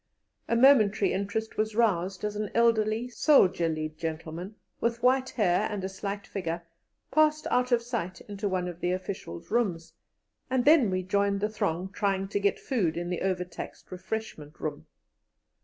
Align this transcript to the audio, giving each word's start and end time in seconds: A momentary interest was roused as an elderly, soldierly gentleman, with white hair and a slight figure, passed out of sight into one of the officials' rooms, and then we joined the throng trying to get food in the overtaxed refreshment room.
A 0.47 0.55
momentary 0.55 1.13
interest 1.13 1.57
was 1.57 1.75
roused 1.75 2.23
as 2.23 2.35
an 2.35 2.49
elderly, 2.55 3.07
soldierly 3.07 3.89
gentleman, 3.89 4.55
with 4.79 5.03
white 5.03 5.29
hair 5.29 5.67
and 5.69 5.83
a 5.83 5.89
slight 5.89 6.25
figure, 6.25 6.63
passed 7.11 7.45
out 7.51 7.71
of 7.71 7.83
sight 7.83 8.19
into 8.21 8.49
one 8.49 8.67
of 8.67 8.79
the 8.79 8.93
officials' 8.93 9.51
rooms, 9.51 9.93
and 10.49 10.65
then 10.65 10.89
we 10.89 11.03
joined 11.03 11.39
the 11.39 11.49
throng 11.49 11.87
trying 11.91 12.27
to 12.29 12.39
get 12.39 12.57
food 12.59 12.97
in 12.97 13.11
the 13.11 13.21
overtaxed 13.21 13.91
refreshment 13.91 14.59
room. 14.59 14.87